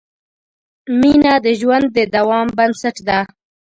[0.99, 3.19] مینه د ژوند د دوام بنسټ ده.